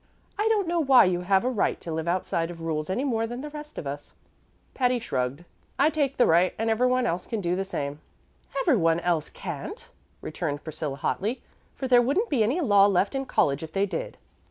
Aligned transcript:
"I 0.35 0.47
don't 0.49 0.67
know 0.67 0.79
why 0.79 1.05
you 1.05 1.21
have 1.21 1.43
a 1.45 1.49
right 1.51 1.79
to 1.81 1.91
live 1.93 2.07
outside 2.07 2.49
of 2.49 2.59
rules 2.59 2.89
any 2.89 3.03
more 3.03 3.27
than 3.27 3.41
the 3.41 3.51
rest 3.51 3.77
of 3.77 3.85
us." 3.85 4.13
Patty 4.73 4.97
shrugged. 4.97 5.45
"I 5.77 5.91
take 5.91 6.17
the 6.17 6.25
right, 6.25 6.55
and 6.57 6.71
every 6.71 6.87
one 6.87 7.05
else 7.05 7.27
can 7.27 7.39
do 7.39 7.55
the 7.55 7.63
same." 7.63 7.99
"Every 8.61 8.77
one 8.77 8.99
else 9.01 9.29
can't," 9.29 9.91
returned 10.21 10.63
Priscilla, 10.63 10.95
hotly, 10.95 11.43
"for 11.75 11.87
there 11.87 12.01
wouldn't 12.01 12.29
be 12.31 12.41
any 12.41 12.59
law 12.61 12.87
left 12.87 13.13
in 13.13 13.25
college 13.27 13.61
if 13.61 13.73
they 13.73 13.85
did. 13.85 14.17